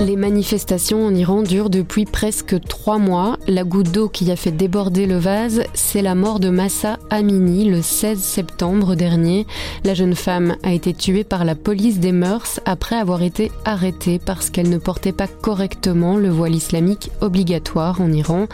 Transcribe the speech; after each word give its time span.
Les 0.00 0.16
manifestations 0.16 1.04
en 1.04 1.14
Iran 1.14 1.42
durent 1.42 1.68
depuis 1.68 2.06
presque 2.06 2.58
trois 2.62 2.96
mois. 2.96 3.36
La 3.50 3.64
goutte 3.64 3.90
d'eau 3.90 4.08
qui 4.08 4.30
a 4.30 4.36
fait 4.36 4.52
déborder 4.52 5.06
le 5.06 5.18
vase, 5.18 5.64
c'est 5.74 6.02
la 6.02 6.14
mort 6.14 6.38
de 6.38 6.50
Massa 6.50 7.00
Amini 7.10 7.64
le 7.64 7.82
16 7.82 8.20
septembre 8.20 8.94
dernier. 8.94 9.44
La 9.82 9.92
jeune 9.92 10.14
femme 10.14 10.54
a 10.62 10.72
été 10.72 10.94
tuée 10.94 11.24
par 11.24 11.44
la 11.44 11.56
police 11.56 11.98
des 11.98 12.12
mœurs 12.12 12.60
après 12.64 12.94
avoir 12.94 13.22
été 13.22 13.50
arrêtée 13.64 14.20
parce 14.24 14.50
qu'elle 14.50 14.70
ne 14.70 14.78
portait 14.78 15.10
pas 15.10 15.26
correctement 15.26 16.16
le 16.16 16.28
voile 16.28 16.54
islamique 16.54 17.10
obligatoire 17.22 18.00
en 18.00 18.12
Iran. 18.12 18.46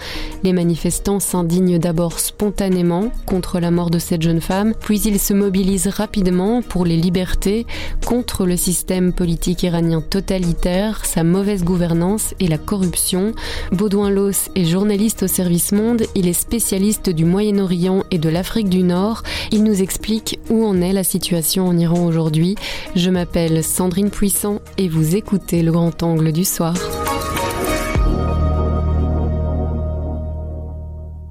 Les 0.45 0.55
manifestants 0.55 1.21
s'indignent 1.21 1.79
d'abord 1.79 2.19
spontanément 2.19 3.11
contre 3.27 3.61
la 3.61 3.71
mort 3.71 3.91
de 3.91 3.99
cette 3.99 4.23
jeune 4.23 4.41
femme, 4.41 4.73
puis 4.81 4.99
ils 5.03 5.21
se 5.21 5.35
mobilisent 5.35 5.89
rapidement 5.89 6.63
pour 6.63 6.87
les 6.87 6.97
libertés, 6.97 7.67
contre 8.07 8.47
le 8.47 8.57
système 8.57 9.13
politique 9.13 9.63
iranien 9.63 10.01
totalitaire, 10.01 11.05
sa 11.05 11.23
mauvaise 11.23 11.65
gouvernance 11.65 12.35
et 12.41 12.49
la 12.49 12.57
corruption. 12.57 13.33
Baudouin 13.73 14.09
Loss 14.09 14.49
est 14.55 14.65
journaliste 14.65 14.86
au 14.89 15.27
service 15.27 15.73
Monde, 15.73 16.05
il 16.15 16.29
est 16.29 16.33
spécialiste 16.33 17.11
du 17.11 17.25
Moyen-Orient 17.25 18.05
et 18.13 18.19
de 18.19 18.29
l'Afrique 18.29 18.69
du 18.69 18.85
Nord. 18.85 19.25
Il 19.51 19.65
nous 19.65 19.83
explique 19.83 20.39
où 20.49 20.65
en 20.65 20.81
est 20.81 20.93
la 20.93 21.03
situation 21.03 21.67
en 21.67 21.77
Iran 21.77 22.07
aujourd'hui. 22.07 22.55
Je 22.95 23.11
m'appelle 23.11 23.65
Sandrine 23.65 24.11
Puissant 24.11 24.61
et 24.79 24.89
vous 24.89 25.17
écoutez 25.17 25.63
le 25.63 25.73
grand 25.73 26.03
angle 26.05 26.31
du 26.31 26.45
soir. 26.45 26.75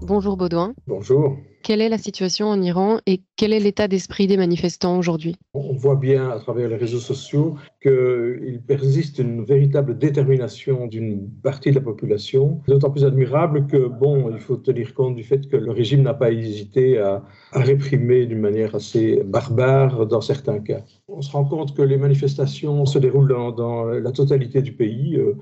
Bonjour 0.08 0.38
Baudouin. 0.38 0.76
Bonjour. 0.86 1.36
Quelle 1.64 1.82
est 1.82 1.90
la 1.90 1.98
situation 1.98 2.46
en 2.46 2.62
Iran 2.62 3.00
et 3.08 3.22
quel 3.36 3.52
est 3.54 3.60
l'état 3.60 3.88
d'esprit 3.88 4.28
des 4.28 4.38
manifestants 4.38 5.00
aujourd'hui? 5.00 5.36
On 5.56 5.74
voit 5.74 5.96
bien 5.96 6.30
à 6.30 6.38
travers 6.38 6.70
les 6.70 6.76
réseaux 6.76 7.00
sociaux 7.00 7.56
qu'il 7.82 8.62
persiste 8.68 9.18
une 9.18 9.44
véritable 9.44 9.98
détermination 9.98 10.86
d'une 10.86 11.28
partie 11.42 11.72
de 11.72 11.76
la 11.76 11.82
population, 11.82 12.62
d'autant 12.68 12.92
plus 12.92 13.04
admirable 13.04 13.66
que, 13.66 13.88
bon, 13.88 14.30
il 14.30 14.40
faut 14.40 14.58
tenir 14.58 14.94
compte 14.94 15.16
du 15.16 15.24
fait 15.24 15.50
que 15.50 15.58
le 15.58 15.72
régime 15.72 16.04
n'a 16.04 16.14
pas 16.14 16.32
hésité 16.32 17.00
à, 17.00 17.24
réprimer 17.54 18.28
d'une 18.28 18.42
manière 18.42 18.76
assez 18.76 19.24
barbare 19.26 20.06
dans 20.06 20.22
certains 20.22 20.60
cas. 20.60 20.82
On 21.08 21.24
se 21.24 21.32
rend 21.32 21.46
compte 21.46 21.76
que 21.76 21.82
les 21.82 21.98
manifestations 21.98 22.86
se 22.86 23.00
déroulent 23.00 23.30
dans, 23.30 23.52
dans 23.52 23.86
la 23.86 24.12
totalité 24.12 24.62
du 24.62 24.74
pays. 24.74 25.16
Euh, 25.16 25.34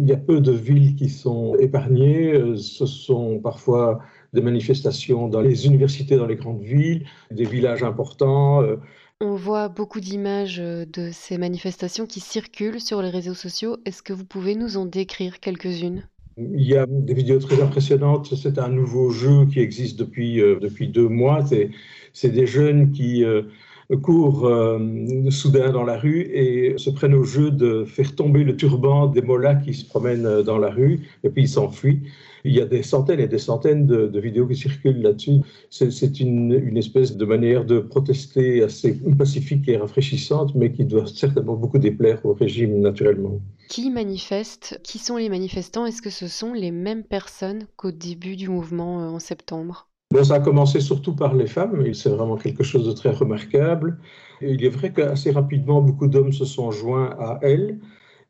il 0.00 0.08
y 0.08 0.12
a 0.12 0.16
peu 0.16 0.40
de 0.40 0.52
villes 0.52 0.94
qui 0.96 1.08
sont 1.08 1.56
épargnées. 1.56 2.32
Euh, 2.32 2.56
ce 2.56 2.86
sont 2.86 3.38
parfois 3.40 4.00
des 4.32 4.42
manifestations 4.42 5.28
dans 5.28 5.40
les 5.40 5.66
universités, 5.66 6.16
dans 6.16 6.26
les 6.26 6.36
grandes 6.36 6.62
villes, 6.62 7.06
des 7.30 7.44
villages 7.44 7.82
importants. 7.82 8.62
Euh. 8.62 8.76
On 9.20 9.34
voit 9.34 9.68
beaucoup 9.68 10.00
d'images 10.00 10.60
euh, 10.60 10.84
de 10.84 11.10
ces 11.12 11.38
manifestations 11.38 12.06
qui 12.06 12.20
circulent 12.20 12.80
sur 12.80 13.02
les 13.02 13.10
réseaux 13.10 13.34
sociaux. 13.34 13.78
Est-ce 13.84 14.02
que 14.02 14.12
vous 14.12 14.24
pouvez 14.24 14.54
nous 14.54 14.76
en 14.76 14.86
décrire 14.86 15.40
quelques-unes? 15.40 16.06
Il 16.36 16.62
y 16.62 16.76
a 16.76 16.86
des 16.86 17.14
vidéos 17.14 17.40
très 17.40 17.60
impressionnantes. 17.60 18.32
C'est 18.36 18.58
un 18.58 18.68
nouveau 18.68 19.10
jeu 19.10 19.46
qui 19.46 19.58
existe 19.58 19.98
depuis, 19.98 20.36
depuis 20.36 20.86
deux 20.86 21.08
mois. 21.08 21.44
C'est 22.12 22.30
des 22.30 22.46
jeunes 22.46 22.92
qui 22.92 23.24
courent 23.96 24.46
euh, 24.46 24.78
soudain 25.30 25.72
dans 25.72 25.84
la 25.84 25.96
rue 25.96 26.20
et 26.20 26.74
se 26.76 26.90
prennent 26.90 27.14
au 27.14 27.24
jeu 27.24 27.50
de 27.50 27.84
faire 27.84 28.14
tomber 28.14 28.44
le 28.44 28.54
turban 28.54 29.06
des 29.06 29.22
mollahs 29.22 29.56
qui 29.56 29.72
se 29.72 29.86
promènent 29.86 30.26
euh, 30.26 30.42
dans 30.42 30.58
la 30.58 30.70
rue 30.70 31.08
et 31.24 31.30
puis 31.30 31.44
ils 31.44 31.48
s'enfuient. 31.48 32.02
Il 32.44 32.54
y 32.54 32.60
a 32.60 32.66
des 32.66 32.82
centaines 32.82 33.20
et 33.20 33.26
des 33.26 33.38
centaines 33.38 33.86
de, 33.86 34.20
vidéos 34.20 34.46
qui 34.46 34.56
circulent 34.56 35.02
là-dessus. 35.02 35.40
C'est 35.70 36.20
une, 36.20 36.52
une, 36.52 36.76
espèce 36.76 37.16
de 37.16 37.24
manière 37.24 37.64
de 37.64 37.80
protester 37.80 38.62
assez 38.62 38.94
pacifique 39.18 39.68
et 39.68 39.76
rafraîchissante, 39.76 40.54
mais 40.54 40.70
qui 40.70 40.84
doit 40.84 41.06
certainement 41.06 41.56
beaucoup 41.56 41.78
déplaire 41.78 42.24
au 42.24 42.34
régime 42.34 42.80
naturellement. 42.80 43.40
Qui 43.68 43.90
manifeste? 43.90 44.80
Qui 44.84 44.98
sont 44.98 45.16
les 45.16 45.28
manifestants? 45.28 45.84
Est-ce 45.84 46.00
que 46.00 46.10
ce 46.10 46.28
sont 46.28 46.52
les 46.52 46.70
mêmes 46.70 47.04
personnes 47.04 47.66
qu'au 47.76 47.90
début 47.90 48.36
du 48.36 48.48
mouvement 48.48 49.02
euh, 49.02 49.08
en 49.08 49.18
septembre? 49.18 49.88
Bon, 50.10 50.24
ça 50.24 50.36
a 50.36 50.40
commencé 50.40 50.80
surtout 50.80 51.14
par 51.14 51.34
les 51.34 51.46
femmes, 51.46 51.84
et 51.84 51.92
c'est 51.92 52.08
vraiment 52.08 52.36
quelque 52.36 52.62
chose 52.64 52.86
de 52.86 52.92
très 52.92 53.10
remarquable. 53.10 53.98
il 54.40 54.64
est 54.64 54.70
vrai 54.70 54.90
qu'assez 54.92 55.30
rapidement, 55.30 55.82
beaucoup 55.82 56.06
d'hommes 56.06 56.32
se 56.32 56.46
sont 56.46 56.70
joints 56.70 57.10
à 57.18 57.38
elles. 57.42 57.78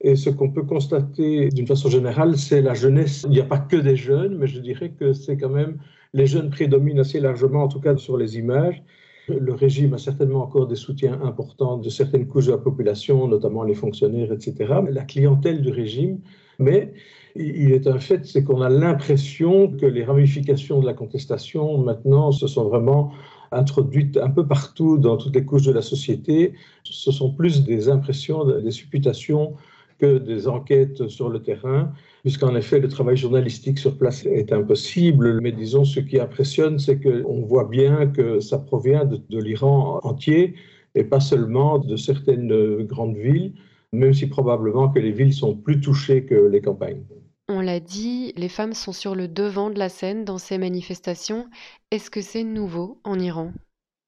Et 0.01 0.17
ce 0.17 0.31
qu'on 0.31 0.51
peut 0.51 0.65
constater 0.65 1.49
d'une 1.51 1.67
façon 1.69 1.89
générale, 1.89 2.37
c'est 2.37 2.63
la 2.63 2.75
jeunesse. 2.75 3.25
Il 3.29 3.31
n'y 3.31 3.41
a 3.41 3.45
pas 3.45 3.59
que 3.59 3.77
des 3.77 3.95
jeunes, 3.97 4.37
mais 4.39 4.49
je 4.49 4.59
dirais 4.61 4.91
que 4.91 5.13
c'est 5.13 5.37
quand 5.37 5.51
même 5.51 5.79
les 6.15 6.27
jeunes 6.27 6.51
prédominent 6.51 7.01
assez 7.01 7.21
largement, 7.21 7.63
en 7.65 7.69
tout 7.69 7.81
cas 7.81 7.97
sur 7.97 8.17
les 8.17 8.39
images. 8.39 8.83
Le 9.29 9.53
régime 9.55 9.95
a 9.95 9.99
certainement 9.99 10.43
encore 10.43 10.67
des 10.67 10.77
soutiens 10.77 11.21
importants 11.23 11.77
de 11.79 11.91
certaines 11.91 12.27
couches 12.27 12.47
de 12.47 12.53
la 12.53 12.59
population, 12.59 13.29
notamment 13.29 13.63
les 13.63 13.75
fonctionnaires, 13.75 14.33
etc. 14.33 14.55
La 14.91 15.05
clientèle 15.05 15.63
du 15.63 15.71
régime, 15.71 16.21
mais 16.59 16.93
il 17.37 17.73
est 17.73 17.87
un 17.87 18.01
fait, 18.01 18.25
c'est 18.27 18.43
qu'on 18.43 18.63
a 18.63 18.69
l'impression 18.69 19.71
que 19.71 19.87
les 19.87 20.05
ramifications 20.05 20.81
de 20.81 20.87
la 20.87 20.95
contestation 20.95 21.79
maintenant 21.79 22.33
se 22.33 22.47
sont 22.47 22.69
vraiment 22.69 23.13
introduites 23.53 24.17
un 24.17 24.31
peu 24.31 24.47
partout 24.47 24.99
dans 24.99 25.17
toutes 25.17 25.35
les 25.35 25.45
couches 25.45 25.63
de 25.63 25.73
la 25.73 25.83
société. 25.83 26.55
Ce 26.83 27.13
sont 27.13 27.33
plus 27.33 27.65
des 27.65 27.89
impressions, 27.89 28.45
des 28.45 28.71
supputations 28.71 29.55
que 29.99 30.19
des 30.19 30.47
enquêtes 30.47 31.09
sur 31.09 31.29
le 31.29 31.43
terrain, 31.43 31.93
puisqu'en 32.23 32.55
effet, 32.55 32.79
le 32.79 32.89
travail 32.89 33.17
journalistique 33.17 33.79
sur 33.79 33.97
place 33.97 34.25
est 34.27 34.53
impossible. 34.53 35.41
Mais 35.41 35.53
disons, 35.53 35.85
ce 35.85 36.01
qui 36.01 36.21
impressionne, 36.21 36.79
c'est 36.79 37.01
qu'on 37.01 37.43
voit 37.43 37.65
bien 37.65 38.07
que 38.07 38.41
ça 38.41 38.59
provient 38.59 39.05
de, 39.05 39.21
de 39.29 39.43
l'Iran 39.43 40.01
entier 40.03 40.55
et 40.95 41.05
pas 41.05 41.21
seulement 41.21 41.79
de 41.79 41.97
certaines 41.97 42.83
grandes 42.85 43.17
villes, 43.17 43.53
même 43.93 44.15
si 44.15 44.27
probablement 44.27 44.89
que 44.89 44.99
les 44.99 45.13
villes 45.13 45.33
sont 45.33 45.55
plus 45.55 45.81
touchées 45.81 46.25
que 46.25 46.35
les 46.35 46.61
campagnes. 46.61 47.03
On 47.49 47.61
l'a 47.61 47.81
dit, 47.81 48.35
les 48.37 48.51
femmes 48.51 48.75
sont 48.75 48.93
sur 48.93 49.15
le 49.15 49.27
devant 49.27 49.71
de 49.71 49.79
la 49.79 49.89
scène 49.89 50.25
dans 50.25 50.37
ces 50.37 50.59
manifestations. 50.59 51.47
Est-ce 51.91 52.11
que 52.11 52.21
c'est 52.21 52.45
nouveau 52.45 52.99
en 53.05 53.19
Iran? 53.19 53.53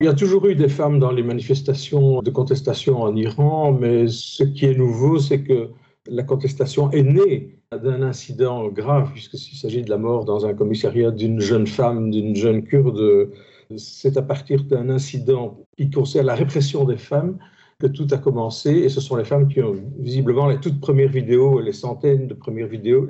Il 0.00 0.06
y 0.06 0.08
a 0.08 0.14
toujours 0.14 0.46
eu 0.46 0.54
des 0.54 0.68
femmes 0.68 0.98
dans 0.98 1.10
les 1.10 1.22
manifestations 1.22 2.20
de 2.22 2.30
contestation 2.30 3.00
en 3.02 3.14
Iran, 3.16 3.72
mais 3.72 4.08
ce 4.08 4.44
qui 4.44 4.66
est 4.66 4.74
nouveau, 4.74 5.18
c'est 5.18 5.42
que 5.42 5.70
la 6.06 6.22
contestation 6.22 6.90
est 6.90 7.02
née 7.02 7.58
d'un 7.72 8.02
incident 8.02 8.68
grave, 8.68 9.10
puisqu'il 9.12 9.56
s'agit 9.56 9.82
de 9.82 9.90
la 9.90 9.98
mort 9.98 10.24
dans 10.24 10.44
un 10.44 10.54
commissariat 10.54 11.10
d'une 11.10 11.40
jeune 11.40 11.66
femme, 11.66 12.10
d'une 12.10 12.34
jeune 12.34 12.64
kurde. 12.64 13.30
C'est 13.76 14.16
à 14.16 14.22
partir 14.22 14.64
d'un 14.64 14.90
incident 14.90 15.58
qui 15.76 15.90
concerne 15.90 16.26
la 16.26 16.34
répression 16.34 16.84
des 16.84 16.96
femmes 16.96 17.38
que 17.80 17.86
tout 17.86 18.06
a 18.12 18.18
commencé 18.18 18.70
et 18.70 18.88
ce 18.88 19.00
sont 19.00 19.16
les 19.16 19.24
femmes 19.24 19.48
qui 19.48 19.60
ont 19.62 19.74
visiblement 19.98 20.46
les 20.48 20.58
toutes 20.58 20.80
premières 20.80 21.08
vidéos, 21.08 21.60
les 21.60 21.72
centaines 21.72 22.28
de 22.28 22.34
premières 22.34 22.68
vidéos, 22.68 23.08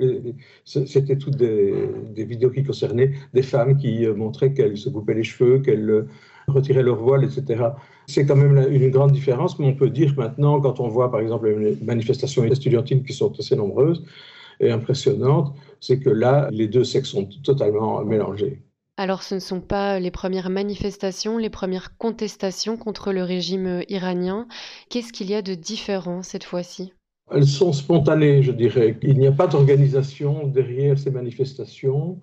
c'était 0.65 1.17
toutes 1.17 1.35
des, 1.35 2.23
vidéos 2.23 2.49
qui 2.49 2.63
concernaient 2.63 3.11
des 3.33 3.41
femmes 3.41 3.77
qui 3.77 4.05
euh, 4.05 4.15
montraient 4.15 4.53
qu'elles 4.53 4.77
se 4.77 4.89
coupaient 4.89 5.13
les 5.13 5.23
cheveux, 5.23 5.59
qu'elles 5.59 5.89
euh, 5.89 6.07
retiraient 6.47 6.83
leur 6.83 6.95
voile, 6.95 7.25
etc. 7.25 7.65
C'est 8.07 8.25
quand 8.25 8.37
même 8.37 8.57
une 8.71 8.89
grande 8.89 9.11
différence, 9.11 9.59
mais 9.59 9.67
on 9.67 9.75
peut 9.75 9.89
dire 9.89 10.13
maintenant, 10.17 10.61
quand 10.61 10.79
on 10.79 10.87
voit 10.87 11.11
par 11.11 11.19
exemple 11.19 11.49
les 11.49 11.77
manifestations 11.81 12.43
étudiantines 12.45 13.03
qui 13.03 13.13
sont 13.13 13.31
assez 13.37 13.55
nombreuses 13.55 14.03
et 14.61 14.71
impressionnantes, 14.71 15.53
c'est 15.79 15.99
que 15.99 16.09
là, 16.09 16.47
les 16.51 16.67
deux 16.67 16.83
sexes 16.83 17.09
sont 17.09 17.27
totalement 17.43 18.03
mélangés. 18.05 18.61
Alors 18.97 19.23
ce 19.23 19.35
ne 19.35 19.39
sont 19.39 19.61
pas 19.61 19.99
les 19.99 20.11
premières 20.11 20.49
manifestations, 20.49 21.37
les 21.37 21.49
premières 21.49 21.97
contestations 21.97 22.77
contre 22.77 23.11
le 23.11 23.23
régime 23.23 23.65
euh, 23.65 23.83
iranien. 23.89 24.47
Qu'est-ce 24.89 25.13
qu'il 25.13 25.29
y 25.29 25.35
a 25.35 25.41
de 25.41 25.55
différent 25.55 26.21
cette 26.23 26.43
fois-ci? 26.43 26.93
Elles 27.31 27.47
sont 27.47 27.71
spontanées, 27.71 28.43
je 28.43 28.51
dirais. 28.51 28.97
Il 29.01 29.17
n'y 29.17 29.27
a 29.27 29.31
pas 29.31 29.47
d'organisation 29.47 30.47
derrière 30.47 30.99
ces 30.99 31.11
manifestations. 31.11 32.19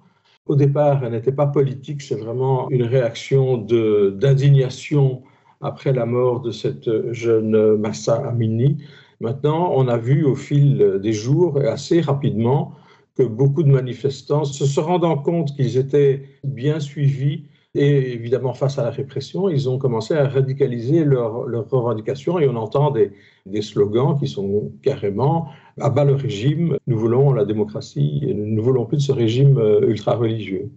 Au 0.46 0.54
départ, 0.54 1.02
elles 1.02 1.12
n'étaient 1.12 1.32
pas 1.32 1.46
politiques, 1.46 2.02
c'est 2.02 2.14
vraiment 2.14 2.68
une 2.70 2.82
réaction 2.82 3.58
d'indignation 3.58 5.22
après 5.60 5.92
la 5.92 6.06
mort 6.06 6.40
de 6.40 6.50
cette 6.50 7.12
jeune 7.12 7.76
Massa 7.76 8.16
Amini. 8.16 8.78
Maintenant, 9.20 9.72
on 9.74 9.88
a 9.88 9.98
vu 9.98 10.24
au 10.24 10.36
fil 10.36 10.98
des 11.02 11.12
jours, 11.12 11.58
assez 11.58 12.00
rapidement, 12.00 12.74
que 13.18 13.24
beaucoup 13.24 13.64
de 13.64 13.70
manifestants, 13.70 14.44
se, 14.44 14.64
se 14.64 14.80
rendant 14.80 15.18
compte 15.18 15.54
qu'ils 15.56 15.76
étaient 15.76 16.22
bien 16.44 16.78
suivis 16.78 17.46
et 17.74 18.12
évidemment 18.12 18.54
face 18.54 18.78
à 18.78 18.84
la 18.84 18.90
répression, 18.90 19.48
ils 19.48 19.68
ont 19.68 19.76
commencé 19.76 20.14
à 20.14 20.26
radicaliser 20.28 21.04
leurs 21.04 21.34
revendications 21.70 22.38
et 22.38 22.48
on 22.48 22.56
entend 22.56 22.92
des, 22.92 23.10
des, 23.44 23.60
slogans 23.60 24.18
qui 24.18 24.26
sont 24.26 24.72
carrément 24.82 25.48
à 25.80 25.90
bas 25.90 26.04
le 26.04 26.14
régime, 26.14 26.78
nous 26.86 26.98
voulons 26.98 27.32
la 27.32 27.44
démocratie 27.44 28.20
et 28.22 28.34
nous 28.34 28.46
ne 28.46 28.60
voulons 28.60 28.86
plus 28.86 28.96
de 28.98 29.02
ce 29.02 29.12
régime 29.12 29.58
euh, 29.58 29.80
ultra-religieux. 29.80 30.70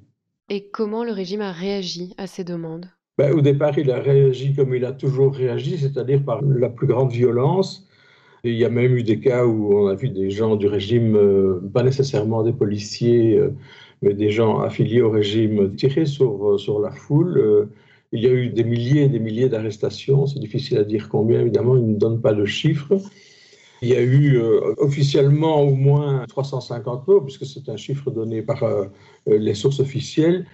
Et 0.49 0.69
comment 0.69 1.03
le 1.03 1.11
régime 1.11 1.41
a 1.41 1.51
réagi 1.51 2.13
à 2.17 2.27
ces 2.27 2.43
demandes? 2.43 2.87
Ben, 3.17 3.33
Au 3.33 3.41
départ, 3.41 3.77
il 3.77 3.89
a 3.91 3.99
réagi 3.99 4.53
comme 4.53 4.75
il 4.75 4.83
a 4.83 4.91
toujours 4.91 5.33
réagi, 5.33 5.77
c'est-à-dire 5.77 6.25
par 6.25 6.41
la 6.41 6.69
plus 6.69 6.87
grande 6.87 7.11
violence 7.11 7.87
il 8.43 8.55
y 8.55 8.65
a 8.65 8.69
même 8.69 8.95
eu 8.95 9.03
des 9.03 9.19
cas 9.19 9.45
où 9.45 9.77
on 9.77 9.87
a 9.87 9.95
vu 9.95 10.09
des 10.09 10.31
gens 10.31 10.55
du 10.55 10.67
régime, 10.67 11.15
euh, 11.15 11.59
pas 11.73 11.83
nécessairement 11.83 12.43
des 12.43 12.53
policiers, 12.53 13.37
euh, 13.37 13.53
mais 14.01 14.13
des 14.13 14.31
gens 14.31 14.59
affiliés 14.59 15.01
au 15.01 15.11
régime 15.11 15.75
tirer 15.75 16.05
sur, 16.05 16.53
euh, 16.53 16.57
sur 16.57 16.79
la 16.79 16.91
foule. 16.91 17.69
Il 18.11 18.21
y 18.21 18.27
a 18.27 18.31
eu 18.31 18.49
des 18.49 18.63
milliers 18.63 19.03
et 19.03 19.09
des 19.09 19.19
milliers 19.19 19.47
d'arrestations. 19.47 20.25
C'est 20.27 20.39
difficile 20.39 20.79
à 20.79 20.83
dire 20.83 21.07
combien, 21.07 21.41
évidemment, 21.41 21.75
il 21.77 21.87
ne 21.87 21.97
donne 21.97 22.19
pas 22.19 22.33
de 22.33 22.45
chiffres. 22.45 22.97
Il 23.83 23.89
y 23.89 23.95
a 23.95 24.01
eu 24.01 24.37
officiellement 24.77 25.61
au 25.61 25.73
moins 25.73 26.25
350 26.27 27.07
morts, 27.07 27.23
puisque 27.23 27.45
c'est 27.45 27.69
un 27.69 27.77
chiffre 27.77 28.11
donné 28.11 28.41
par 28.41 28.63
les 29.25 29.53
sources 29.55 29.79
officielles. 29.79 30.45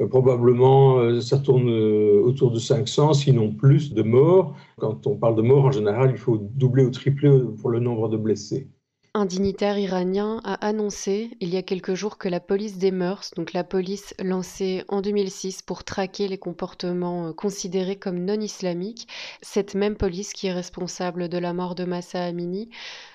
Euh, 0.00 0.06
probablement, 0.06 1.20
ça 1.20 1.38
tourne 1.38 1.68
autour 1.68 2.50
de 2.50 2.58
500, 2.58 3.14
sinon 3.14 3.52
plus, 3.52 3.92
de 3.92 4.02
morts. 4.02 4.54
Quand 4.78 5.06
on 5.06 5.16
parle 5.16 5.36
de 5.36 5.42
morts, 5.42 5.66
en 5.66 5.72
général, 5.72 6.10
il 6.12 6.18
faut 6.18 6.38
doubler 6.38 6.84
ou 6.84 6.90
tripler 6.90 7.40
pour 7.60 7.70
le 7.70 7.80
nombre 7.80 8.08
de 8.08 8.16
blessés. 8.16 8.68
Un 9.16 9.26
dignitaire 9.26 9.78
iranien 9.78 10.40
a 10.42 10.54
annoncé 10.54 11.36
il 11.38 11.54
y 11.54 11.56
a 11.56 11.62
quelques 11.62 11.94
jours 11.94 12.18
que 12.18 12.28
la 12.28 12.40
police 12.40 12.78
des 12.78 12.90
mœurs, 12.90 13.30
donc 13.36 13.52
la 13.52 13.62
police 13.62 14.12
lancée 14.18 14.82
en 14.88 15.02
2006 15.02 15.62
pour 15.62 15.84
traquer 15.84 16.26
les 16.26 16.36
comportements 16.36 17.28
euh, 17.28 17.32
considérés 17.32 17.94
comme 17.94 18.24
non 18.24 18.40
islamiques, 18.40 19.06
cette 19.40 19.76
même 19.76 19.94
police 19.94 20.32
qui 20.32 20.48
est 20.48 20.52
responsable 20.52 21.28
de 21.28 21.38
la 21.38 21.52
mort 21.52 21.76
de 21.76 21.84
Massa 21.84 22.24
Amini, 22.24 22.70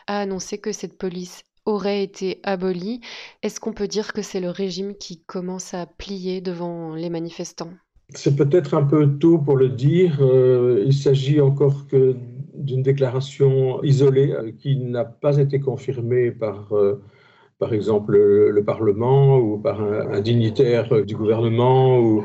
a 0.07 0.21
annoncé 0.21 0.57
que 0.57 0.71
cette 0.71 0.97
police 0.97 1.43
aurait 1.69 2.03
été 2.03 2.39
abolie. 2.43 2.99
Est-ce 3.43 3.59
qu'on 3.59 3.73
peut 3.73 3.87
dire 3.87 4.11
que 4.13 4.21
c'est 4.21 4.39
le 4.39 4.49
régime 4.49 4.95
qui 4.95 5.21
commence 5.21 5.73
à 5.73 5.85
plier 5.85 6.41
devant 6.41 6.95
les 6.95 7.09
manifestants? 7.09 7.71
C'est 8.15 8.35
peut-être 8.35 8.73
un 8.73 8.83
peu 8.83 9.19
tôt 9.19 9.37
pour 9.37 9.55
le 9.55 9.69
dire. 9.69 10.17
Euh, 10.21 10.83
il 10.85 10.93
s'agit 10.93 11.39
encore 11.39 11.85
que 11.87 12.15
d'une 12.55 12.81
déclaration 12.81 13.83
isolée 13.83 14.31
euh, 14.31 14.51
qui 14.51 14.77
n'a 14.77 15.05
pas 15.05 15.37
été 15.37 15.59
confirmée 15.59 16.31
par, 16.31 16.75
euh, 16.75 17.03
par 17.59 17.73
exemple, 17.73 18.13
le, 18.13 18.63
Parlement 18.63 19.37
ou 19.37 19.57
par 19.57 19.81
un, 19.81 20.21
dignitaire 20.21 21.05
du 21.05 21.15
gouvernement 21.15 21.99
ou 21.99 22.23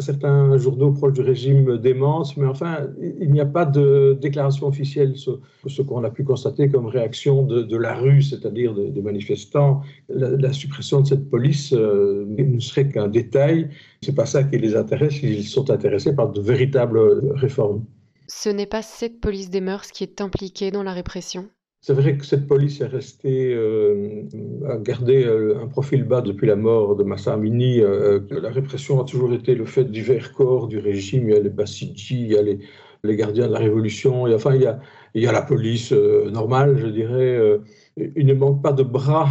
certains 0.00 0.56
journaux 0.56 0.92
proches 0.92 1.12
du 1.12 1.20
régime 1.20 1.76
démence, 1.76 2.36
mais 2.36 2.46
enfin, 2.46 2.88
il 3.20 3.30
n'y 3.30 3.40
a 3.40 3.46
pas 3.46 3.66
de 3.66 4.16
déclaration 4.20 4.66
officielle 4.66 5.16
sur 5.16 5.40
ce 5.66 5.82
qu'on 5.82 6.04
a 6.04 6.10
pu 6.10 6.24
constater 6.24 6.70
comme 6.70 6.86
réaction 6.86 7.42
de, 7.42 7.76
la 7.76 7.94
rue, 7.94 8.22
c'est-à-dire 8.22 8.74
des 8.74 9.02
manifestants. 9.02 9.82
La, 10.08 10.52
suppression 10.52 11.00
de 11.00 11.06
cette 11.06 11.28
police 11.28 11.72
euh, 11.72 12.24
ne 12.28 12.60
serait 12.60 12.88
qu'un 12.88 13.08
détail. 13.08 13.68
C'est 14.02 14.14
pas 14.14 14.26
ça 14.26 14.44
qui 14.44 14.58
les 14.58 14.76
intéresse. 14.76 15.22
Ils 15.22 15.44
sont 15.44 15.70
intéressés 15.70 16.14
par 16.14 16.30
de 16.30 16.40
véritables 16.40 16.98
réformes 17.34 17.84
ce 18.28 18.48
n'est 18.48 18.66
pas 18.66 18.82
cette 18.82 19.20
police 19.20 19.50
des 19.50 19.60
mœurs 19.60 19.90
qui 19.90 20.04
est 20.04 20.20
impliquée 20.20 20.70
dans 20.70 20.82
la 20.82 20.92
répression? 20.92 21.50
C'est 21.84 21.94
vrai 21.94 22.16
que 22.16 22.24
cette 22.24 22.46
police 22.46 22.80
est 22.80 22.86
restée, 22.86 23.52
euh, 23.52 24.22
a 24.68 24.76
gardé 24.76 25.24
euh, 25.24 25.60
un 25.60 25.66
profil 25.66 26.04
bas 26.04 26.20
depuis 26.20 26.46
la 26.46 26.54
mort 26.54 26.94
de 26.94 27.02
Massa 27.02 27.32
Amini. 27.32 27.80
Euh, 27.80 28.20
la 28.30 28.50
répression 28.50 29.00
a 29.00 29.04
toujours 29.04 29.34
été 29.34 29.56
le 29.56 29.64
fait 29.64 29.84
divers 29.90 30.32
corps 30.32 30.68
du 30.68 30.78
régime. 30.78 31.28
Il 31.28 31.34
y 31.34 31.36
a 31.36 31.40
les 31.40 31.50
Bassidji, 31.50 32.20
il 32.20 32.28
y 32.28 32.38
a 32.38 32.42
les, 32.42 32.60
les, 33.02 33.16
gardiens 33.16 33.48
de 33.48 33.52
la 33.52 33.58
révolution, 33.58 34.28
et 34.28 34.34
enfin 34.34 34.54
il 34.54 34.62
y 34.62 34.66
a, 34.66 34.78
il 35.14 35.24
y 35.24 35.26
a 35.26 35.32
la 35.32 35.42
police 35.42 35.90
normale, 35.90 36.78
je 36.78 36.86
dirais. 36.86 37.60
il 37.96 38.26
ne 38.26 38.34
manque 38.34 38.62
pas 38.62 38.72
de 38.72 38.84
bras 38.84 39.28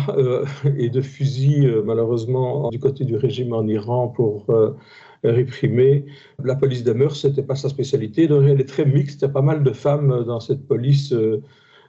et 0.77 0.89
de 0.89 1.01
fusils, 1.01 1.81
malheureusement, 1.85 2.67
du 2.69 2.79
côté 2.79 3.05
du 3.05 3.15
régime 3.15 3.53
en 3.53 3.65
Iran 3.65 4.09
pour 4.09 4.47
réprimé. 5.23 6.03
La 6.43 6.55
police 6.55 6.83
des 6.83 6.93
mœurs, 6.93 7.15
ce 7.15 7.27
n'était 7.27 7.43
pas 7.43 7.55
sa 7.55 7.69
spécialité. 7.69 8.27
Donc, 8.27 8.43
elle 8.45 8.59
est 8.59 8.67
très 8.67 8.85
mixte. 8.85 9.21
Il 9.21 9.25
y 9.25 9.29
a 9.29 9.29
pas 9.29 9.41
mal 9.41 9.63
de 9.63 9.71
femmes 9.71 10.25
dans 10.25 10.41
cette 10.41 10.67
police, 10.67 11.13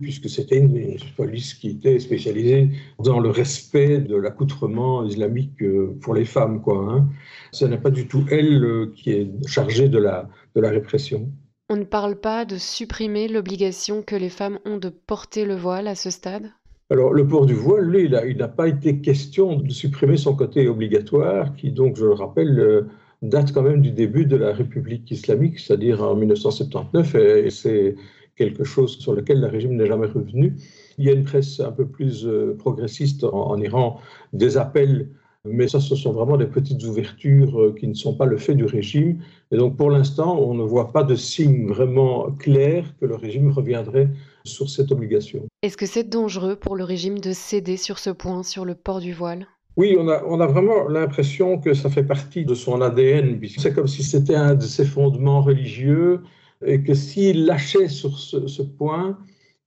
puisque 0.02 0.28
c'était 0.28 0.58
une, 0.58 0.96
police 1.16 1.54
qui 1.54 1.70
était 1.70 1.98
spécialisée 1.98 2.68
dans 2.98 3.20
le 3.20 3.30
respect 3.30 3.98
de 3.98 4.16
l'accoutrement 4.16 5.04
islamique 5.04 5.62
euh, 5.62 5.96
pour 6.02 6.14
les 6.14 6.24
femmes. 6.24 6.60
Quoi, 6.60 6.76
hein. 6.90 7.08
Ce 7.52 7.64
n'est 7.64 7.78
pas 7.78 7.90
du 7.90 8.08
tout 8.08 8.24
elle 8.30 8.64
euh, 8.64 8.92
qui 8.94 9.10
est 9.12 9.30
chargée 9.46 9.88
de 9.88 9.98
la, 9.98 10.28
de 10.54 10.60
la 10.60 10.70
répression. 10.70 11.30
On 11.70 11.76
ne 11.76 11.84
parle 11.84 12.16
pas 12.16 12.44
de 12.44 12.56
supprimer 12.56 13.28
l'obligation 13.28 14.02
que 14.02 14.16
les 14.16 14.28
femmes 14.28 14.58
ont 14.66 14.76
de 14.76 14.90
porter 14.90 15.44
le 15.46 15.54
voile 15.54 15.88
à 15.88 15.94
ce 15.94 16.10
stade? 16.10 16.50
Alors, 16.90 17.14
le 17.14 17.26
port 17.26 17.46
du 17.46 17.54
voile, 17.54 17.84
lui, 17.86 18.10
il 18.28 18.36
n'a 18.36 18.48
pas 18.48 18.68
été 18.68 19.00
question 19.00 19.56
de 19.56 19.70
supprimer 19.70 20.18
son 20.18 20.34
côté 20.34 20.68
obligatoire, 20.68 21.54
qui, 21.56 21.70
donc, 21.70 21.96
je 21.96 22.04
le 22.04 22.12
rappelle, 22.12 22.84
date 23.22 23.52
quand 23.52 23.62
même 23.62 23.80
du 23.80 23.92
début 23.92 24.26
de 24.26 24.36
la 24.36 24.52
République 24.52 25.10
islamique, 25.10 25.58
c'est-à-dire 25.58 26.02
en 26.02 26.16
1979, 26.16 27.14
et 27.14 27.50
c'est 27.50 27.94
quelque 28.44 28.64
chose 28.64 28.98
sur 28.98 29.14
lequel 29.14 29.40
le 29.40 29.46
régime 29.46 29.76
n'est 29.76 29.86
jamais 29.86 30.06
revenu. 30.06 30.56
Il 30.98 31.04
y 31.04 31.08
a 31.08 31.12
une 31.12 31.24
presse 31.24 31.60
un 31.60 31.72
peu 31.72 31.86
plus 31.86 32.26
euh, 32.26 32.56
progressiste 32.58 33.24
en, 33.24 33.60
Iran, 33.60 34.00
des 34.32 34.56
appels, 34.56 35.08
mais 35.44 35.68
ça, 35.68 35.80
ce 35.80 35.94
sont 35.96 36.12
vraiment 36.12 36.36
des 36.36 36.46
petites 36.46 36.82
ouvertures 36.84 37.60
euh, 37.60 37.74
qui 37.78 37.86
ne 37.88 37.94
sont 37.94 38.14
pas 38.14 38.26
le 38.26 38.36
fait 38.36 38.54
du 38.54 38.64
régime. 38.64 39.20
Et 39.50 39.56
donc, 39.56 39.76
pour 39.76 39.90
l'instant, 39.90 40.38
on 40.40 40.54
ne 40.54 40.62
voit 40.62 40.92
pas 40.92 41.04
de 41.04 41.14
signe 41.14 41.66
vraiment 41.66 42.30
clair 42.32 42.84
que 43.00 43.06
le 43.06 43.16
régime 43.16 43.50
reviendrait 43.50 44.08
sur 44.44 44.68
cette 44.68 44.90
obligation. 44.90 45.42
Est-ce 45.62 45.76
que 45.76 45.86
c'est 45.86 46.08
dangereux 46.08 46.56
pour 46.56 46.76
le 46.76 46.84
régime 46.84 47.18
de 47.18 47.32
céder 47.32 47.76
sur 47.76 47.98
ce 47.98 48.10
point, 48.10 48.42
sur 48.42 48.64
le 48.64 48.74
port 48.74 49.00
du 49.00 49.12
voile? 49.12 49.46
Oui, 49.76 49.96
on 49.98 50.08
a, 50.08 50.22
on 50.26 50.38
a 50.40 50.46
vraiment 50.46 50.86
l'impression 50.88 51.58
que 51.58 51.72
ça 51.72 51.88
fait 51.88 52.04
partie 52.04 52.44
de 52.44 52.54
son 52.54 52.82
ADN. 52.82 53.40
C'est 53.56 53.72
comme 53.72 53.86
si 53.86 54.02
c'était 54.02 54.34
un 54.34 54.54
de 54.54 54.62
ses 54.64 54.84
fondements 54.84 55.40
religieux 55.40 56.20
et 56.64 56.82
que 56.82 56.94
s'il 56.94 57.46
lâchait 57.46 57.88
sur 57.88 58.18
ce, 58.18 58.62
point, 58.62 59.18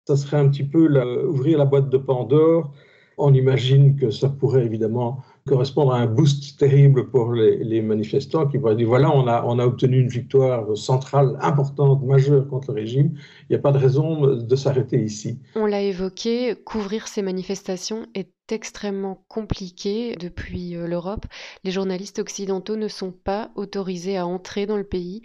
ça 0.06 0.16
serait 0.16 0.38
un 0.38 0.48
petit 0.48 0.64
peu 0.64 0.86
ouvrir 1.24 1.58
la 1.58 1.64
boîte 1.64 1.90
de 1.90 1.98
Pandore. 1.98 2.72
On 3.18 3.34
imagine 3.34 3.96
que 3.96 4.10
ça 4.10 4.28
pourrait 4.28 4.64
évidemment 4.64 5.22
correspondre 5.46 5.92
à 5.92 5.98
un 5.98 6.06
boost 6.06 6.58
terrible 6.58 7.10
pour 7.10 7.32
les, 7.32 7.82
manifestants 7.82 8.46
qui 8.46 8.58
pourraient 8.58 8.76
dire 8.76 8.88
voilà, 8.88 9.14
on 9.14 9.26
a, 9.26 9.44
on 9.44 9.58
a 9.58 9.66
obtenu 9.66 10.00
une 10.00 10.08
victoire 10.08 10.76
centrale, 10.76 11.36
importante, 11.40 12.02
majeure 12.04 12.48
contre 12.48 12.72
le 12.72 12.80
régime. 12.80 13.14
Il 13.42 13.52
n'y 13.52 13.56
a 13.56 13.58
pas 13.58 13.72
de 13.72 13.78
raison 13.78 14.36
de 14.36 14.56
s'arrêter 14.56 15.02
ici. 15.02 15.38
On 15.56 15.66
l'a 15.66 15.82
évoqué, 15.82 16.54
couvrir 16.64 17.08
ces 17.08 17.22
manifestations 17.22 18.06
est 18.14 18.30
extrêmement 18.50 19.24
compliqué 19.28 20.16
depuis 20.16 20.76
euh, 20.76 20.86
l'Europe. 20.86 21.26
Les 21.64 21.70
journalistes 21.70 22.18
occidentaux 22.18 22.76
ne 22.76 22.88
sont 22.88 23.12
pas 23.12 23.50
autorisés 23.56 24.16
à 24.16 24.26
entrer 24.26 24.66
dans 24.66 24.76
le 24.76 24.84
pays. 24.84 25.22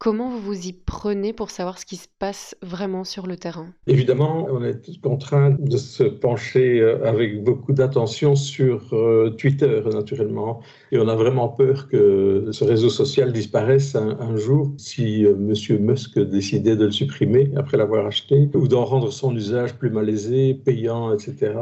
Comment 0.00 0.30
vous 0.30 0.40
vous 0.40 0.68
y 0.68 0.72
prenez 0.72 1.32
pour 1.32 1.50
savoir 1.50 1.76
ce 1.76 1.84
qui 1.84 1.96
se 1.96 2.06
passe 2.20 2.54
vraiment 2.62 3.02
sur 3.02 3.26
le 3.26 3.36
terrain? 3.36 3.66
Évidemment, 3.88 4.46
on 4.48 4.62
est 4.62 5.00
contraint 5.00 5.56
de 5.58 5.76
se 5.76 6.04
pencher 6.04 6.80
euh, 6.80 7.04
avec 7.04 7.42
beaucoup 7.42 7.72
d'attention 7.72 8.36
sur 8.36 8.94
euh, 8.94 9.30
Twitter, 9.30 9.82
naturellement. 9.92 10.60
Et 10.92 10.98
on 11.00 11.08
a 11.08 11.16
vraiment 11.16 11.48
peur 11.48 11.88
que 11.88 12.48
ce 12.52 12.62
réseau 12.62 12.90
social 12.90 13.32
disparaisse 13.32 13.96
un, 13.96 14.36
jour 14.36 14.72
si 14.76 15.24
M. 15.24 15.52
Musk 15.80 16.16
décidait 16.20 16.76
de 16.76 16.84
le 16.84 16.92
supprimer 16.92 17.50
après 17.56 17.76
l'avoir 17.76 18.06
acheté 18.06 18.48
ou 18.54 18.68
d'en 18.68 18.84
rendre 18.84 19.10
son 19.10 19.34
usage 19.34 19.74
plus 19.74 19.90
malaisé, 19.90 20.54
payant, 20.54 21.12
etc 21.12 21.54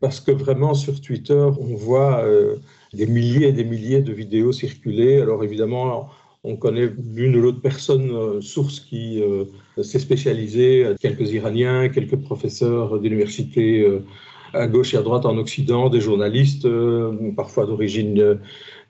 parce 0.00 0.20
que 0.20 0.30
vraiment 0.30 0.74
sur 0.74 1.00
Twitter, 1.00 1.48
on 1.58 1.74
voit 1.74 2.22
euh, 2.24 2.56
des 2.92 3.06
milliers 3.06 3.48
et 3.48 3.52
des 3.52 3.64
milliers 3.64 4.02
de 4.02 4.12
vidéos 4.12 4.52
circuler. 4.52 5.20
Alors 5.20 5.42
évidemment, 5.42 6.08
on 6.46 6.56
connaît 6.56 6.88
l'une 7.14 7.36
ou 7.36 7.42
l'autre 7.42 7.60
personne, 7.60 8.10
euh, 8.10 8.40
source 8.40 8.80
qui 8.80 9.22
euh, 9.22 9.44
s'est 9.82 9.98
spécialisée, 9.98 10.86
quelques 11.00 11.32
Iraniens, 11.32 11.88
quelques 11.88 12.16
professeurs 12.16 13.00
d'université 13.00 13.86
à 14.54 14.66
gauche 14.66 14.94
et 14.94 14.96
à 14.96 15.02
droite 15.02 15.26
en 15.26 15.36
Occident, 15.36 15.90
des 15.90 16.00
journalistes, 16.00 16.66
parfois 17.36 17.66
d'origine 17.66 18.38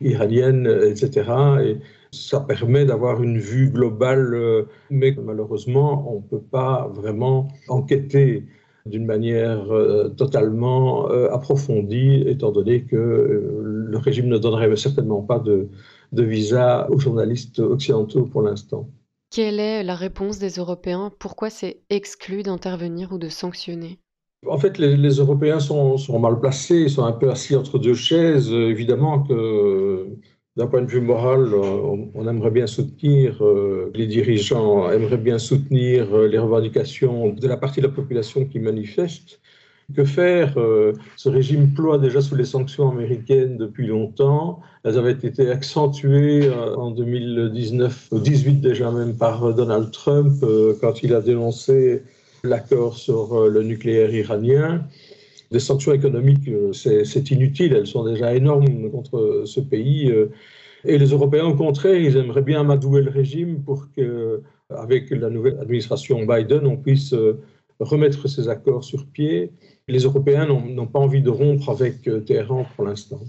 iranienne, 0.01 0.69
etc. 0.87 1.25
Et 1.65 1.77
ça 2.13 2.41
permet 2.41 2.85
d'avoir 2.85 3.23
une 3.23 3.39
vue 3.39 3.71
globale, 3.71 4.67
mais 4.91 5.17
malheureusement, 5.21 6.13
on 6.13 6.17
ne 6.21 6.39
peut 6.39 6.45
pas 6.45 6.89
vraiment 6.95 7.49
enquêter 7.69 8.45
d'une 8.87 9.05
manière 9.05 9.71
euh, 9.73 10.09
totalement 10.09 11.11
euh, 11.11 11.29
approfondie, 11.33 12.23
étant 12.27 12.53
donné 12.53 12.83
que 12.83 12.97
euh, 12.97 13.61
le 13.63 13.99
régime 13.99 14.29
ne 14.29 14.39
donnerait 14.39 14.75
certainement 14.77 15.23
pas 15.23 15.39
de, 15.39 15.69
visa 16.23 16.89
aux 16.91 16.99
journalistes 16.99 17.59
occidentaux 17.59 18.25
pour 18.25 18.43
l'instant. 18.43 18.89
Quelle 19.31 19.61
est 19.61 19.83
la 19.83 19.95
réponse 19.95 20.39
des 20.39 20.51
Européens? 20.51 21.13
Pourquoi 21.19 21.51
c'est 21.51 21.81
exclu 21.91 22.43
d'intervenir 22.43 23.13
ou 23.13 23.19
de 23.19 23.29
sanctionner? 23.29 23.99
En 24.47 24.59
fait, 24.59 24.79
les, 24.79 25.17
Européens 25.19 25.61
sont, 25.61 25.97
sont, 25.97 26.19
mal 26.19 26.39
placés, 26.39 26.83
ils 26.83 26.91
sont 26.91 27.05
un 27.05 27.13
peu 27.13 27.31
assis 27.31 27.57
entre 27.57 27.79
deux 27.79 27.95
chaises. 27.95 28.53
Évidemment 28.53 29.23
que 29.23 30.07
d'un 30.57 30.67
point 30.67 30.83
de 30.83 30.91
vue 30.91 31.01
moral, 31.01 31.55
on 31.55 32.29
aimerait 32.29 32.51
bien 32.51 32.67
soutenir, 32.67 33.45
euh, 33.45 33.91
les 33.95 34.07
dirigeants 34.07 34.91
aimeraient 34.91 35.19
bien 35.19 35.39
soutenir 35.39 36.15
euh, 36.15 36.29
les 36.29 36.39
revendications 36.39 37.29
de 37.29 37.47
la 37.47 37.59
partie 37.59 37.81
de 37.83 37.87
la 37.87 37.93
population 37.93 38.47
qui 38.47 38.59
manifeste. 38.59 39.41
Que 39.95 40.05
faire 40.05 40.55
Ce 41.17 41.29
régime 41.29 41.73
ploie 41.73 41.99
déjà 41.99 42.21
sous 42.21 42.35
les 42.35 42.45
sanctions 42.45 42.91
américaines 42.91 43.57
depuis 43.57 43.87
longtemps. 43.87 44.61
Elles 44.83 44.99
avaient 44.99 45.13
été 45.13 45.49
accentuées 45.49 46.51
en 46.51 46.91
2019, 46.91 48.09
18 48.13 48.55
déjà 48.61 48.91
même 48.91 49.17
par 49.17 49.55
Donald 49.55 49.93
Trump 49.93 50.45
quand 50.81 51.05
il 51.05 51.15
a 51.15 51.21
dénoncé 51.21 52.03
l'accord 52.43 52.97
sur 52.97 53.49
le 53.49 53.63
nucléaire 53.63 54.13
iranien. 54.13 54.85
Des 55.53 55.61
sanctions 55.61 55.93
économiques, 55.93 56.49
euh, 56.49 56.73
c'est 56.73 57.31
inutile, 57.31 57.73
elles 57.73 57.87
sont 57.87 58.05
déjà 58.05 58.35
énormes 58.35 58.91
contre 58.91 59.43
ce 59.47 59.61
pays. 59.61 60.11
Euh, 60.11 60.31
Et 60.85 60.99
les 60.99 61.11
Européens, 61.11 61.47
au 61.47 61.55
contraire, 61.55 61.97
ils 61.97 62.17
aimeraient 62.17 62.43
bien 62.43 62.61
amadouer 62.61 63.03
le 63.03 63.11
régime 63.11 63.63
pour 63.63 63.87
que, 63.97 64.43
avec 64.71 65.11
la 65.11 65.31
nouvelle 65.31 65.59
administration 65.61 66.25
Biden, 66.27 66.67
on 66.67 66.77
puisse 66.77 67.13
euh, 67.13 67.41
remettre 67.81 68.29
ces 68.29 68.49
accords 68.49 68.85
sur 68.85 69.07
pied. 69.07 69.53
Les 69.89 70.01
Européens 70.01 70.47
n'ont 70.47 70.87
pas 70.87 70.99
envie 70.99 71.23
de 71.23 71.31
rompre 71.31 71.71
avec 71.71 72.09
euh, 72.09 72.21
Téhéran 72.21 72.67
pour 72.75 72.85
l'instant. 72.85 73.21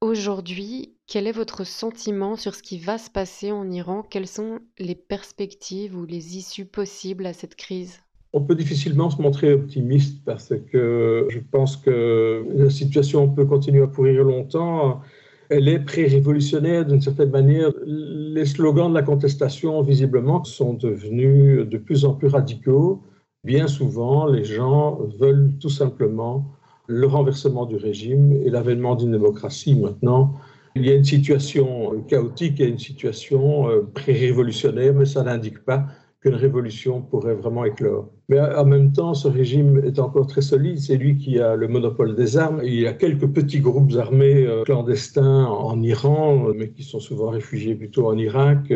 Aujourd'hui, 0.00 0.94
quel 1.08 1.26
est 1.26 1.32
votre 1.32 1.64
sentiment 1.64 2.36
sur 2.36 2.54
ce 2.54 2.62
qui 2.62 2.78
va 2.78 2.98
se 2.98 3.10
passer 3.10 3.50
en 3.50 3.68
Iran? 3.70 4.04
Quelles 4.08 4.28
sont 4.28 4.60
les 4.78 4.94
perspectives 4.94 5.96
ou 5.96 6.06
les 6.06 6.36
issues 6.36 6.66
possibles 6.66 7.26
à 7.26 7.32
cette 7.32 7.56
crise? 7.56 8.00
On 8.32 8.42
peut 8.42 8.54
difficilement 8.54 9.10
se 9.10 9.20
montrer 9.20 9.52
optimiste 9.54 10.22
parce 10.24 10.52
que 10.70 11.26
je 11.30 11.38
pense 11.40 11.76
que 11.76 12.44
la 12.54 12.70
situation 12.70 13.28
peut 13.28 13.46
continuer 13.46 13.82
à 13.82 13.86
pourrir 13.86 14.22
longtemps. 14.22 15.00
Elle 15.48 15.66
est 15.66 15.80
pré-révolutionnaire 15.80 16.84
d'une 16.84 17.00
certaine 17.00 17.30
manière. 17.30 17.72
Les 17.86 18.44
slogans 18.44 18.90
de 18.90 18.94
la 18.94 19.02
contestation, 19.02 19.80
visiblement, 19.82 20.44
sont 20.44 20.74
devenus 20.74 21.66
de 21.66 21.78
plus 21.78 22.04
en 22.04 22.14
plus 22.14 22.28
radicaux. 22.28 23.02
Bien 23.48 23.66
souvent, 23.66 24.26
les 24.26 24.44
gens 24.44 24.98
veulent 25.18 25.52
tout 25.58 25.70
simplement 25.70 26.44
le 26.86 27.06
renversement 27.06 27.64
du 27.64 27.76
régime 27.76 28.34
et 28.44 28.50
l'avènement 28.50 28.94
d'une 28.94 29.12
démocratie 29.12 29.74
maintenant. 29.74 30.34
Il 30.76 30.84
y 30.84 30.90
a 30.90 30.94
une 30.94 31.04
situation 31.04 32.04
chaotique 32.08 32.60
et 32.60 32.66
une 32.66 32.78
situation 32.78 33.70
euh, 33.70 33.88
pré-révolutionnaire, 33.94 34.92
mais 34.92 35.06
ça 35.06 35.22
n'indique 35.22 35.64
pas 35.64 35.86
qu'une 36.20 36.34
révolution 36.34 37.00
pourrait 37.00 37.36
vraiment 37.36 37.64
éclore. 37.64 38.10
Mais 38.28 38.38
en 38.38 38.66
même 38.66 38.92
temps, 38.92 39.14
ce 39.14 39.28
régime 39.28 39.82
est 39.82 39.98
encore 39.98 40.26
très 40.26 40.42
solide. 40.42 40.78
C'est 40.78 40.98
lui 40.98 41.16
qui 41.16 41.40
a 41.40 41.56
le 41.56 41.68
monopole 41.68 42.16
des 42.16 42.36
armes. 42.36 42.60
Il 42.62 42.78
y 42.78 42.86
a 42.86 42.92
quelques 42.92 43.28
petits 43.28 43.60
groupes 43.60 43.94
armés 43.96 44.44
euh, 44.44 44.62
clandestins 44.64 45.46
en 45.46 45.80
Iran, 45.80 46.48
mais 46.54 46.68
qui 46.68 46.82
sont 46.82 47.00
souvent 47.00 47.30
réfugiés 47.30 47.74
plutôt 47.74 48.08
en 48.08 48.18
Irak. 48.18 48.70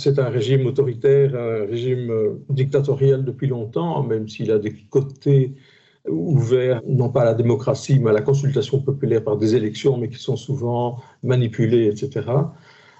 Euh, 0.00 0.12
c'est 0.12 0.18
un 0.18 0.28
régime 0.28 0.66
autoritaire, 0.66 1.34
un 1.34 1.66
régime 1.66 2.12
dictatorial 2.48 3.24
depuis 3.24 3.46
longtemps, 3.46 4.02
même 4.02 4.28
s'il 4.28 4.50
a 4.50 4.58
des 4.58 4.74
côtés 4.90 5.52
ouverts, 6.08 6.82
non 6.86 7.10
pas 7.10 7.22
à 7.22 7.24
la 7.26 7.34
démocratie, 7.34 7.98
mais 7.98 8.10
à 8.10 8.12
la 8.12 8.22
consultation 8.22 8.80
populaire 8.80 9.22
par 9.22 9.36
des 9.36 9.54
élections, 9.54 9.98
mais 9.98 10.08
qui 10.08 10.18
sont 10.18 10.36
souvent 10.36 10.98
manipulées, 11.22 11.86
etc. 11.86 12.26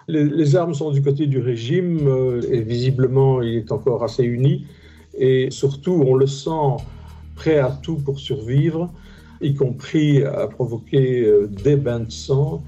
Les, 0.09 0.57
armes 0.57 0.75
sont 0.75 0.90
du 0.90 1.02
côté 1.02 1.26
du 1.26 1.38
régime 1.38 2.09
euh, 2.09 2.40
et 2.50 2.62
visiblement 2.62 3.42
il 3.42 3.59
est 3.59 3.73
encore 3.73 4.02
assez 4.02 4.25
uni. 4.25 4.66
Et 5.16 5.50
surtout, 5.50 6.02
on 6.07 6.14
le 6.14 6.26
sent 6.26 6.83
prêt 7.37 7.59
à 7.59 7.71
tout 7.71 7.97
pour 7.97 8.19
survivre, 8.19 8.92
y 9.40 9.54
compris 9.54 10.25
à 10.25 10.49
provoquer 10.49 11.25
euh, 11.25 11.47
des 11.47 11.76
bains 11.76 12.00
de 12.00 12.11
sang. 12.11 12.64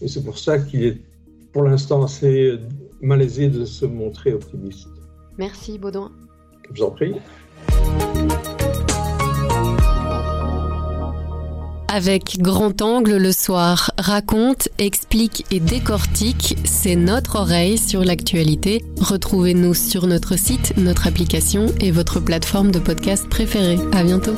Et 0.00 0.08
c'est 0.08 0.24
pour 0.24 0.38
ça 0.38 0.58
qu'il 0.58 0.84
est 0.84 0.98
pour 1.52 1.64
l'instant 1.64 2.04
assez 2.04 2.58
malaisé 3.04 3.48
de 3.48 3.64
se 3.64 3.86
montrer 3.86 4.32
optimiste. 4.32 4.88
Merci 5.38 5.78
Baudouin. 5.78 6.10
Je 6.70 6.80
vous 6.80 6.82
en 6.82 6.90
prie. 6.90 7.14
avec 11.94 12.38
Grand 12.40 12.82
Angle 12.82 13.18
le 13.18 13.30
soir 13.30 13.92
raconte, 13.98 14.68
explique 14.78 15.46
et 15.52 15.60
décortique, 15.60 16.56
c'est 16.64 16.96
notre 16.96 17.36
oreille 17.36 17.78
sur 17.78 18.04
l'actualité. 18.04 18.84
Retrouvez-nous 19.00 19.74
sur 19.74 20.08
notre 20.08 20.36
site, 20.36 20.76
notre 20.76 21.06
application 21.06 21.66
et 21.80 21.92
votre 21.92 22.18
plateforme 22.18 22.72
de 22.72 22.80
podcast 22.80 23.28
préférée. 23.28 23.78
À 23.92 24.02
bientôt. 24.02 24.34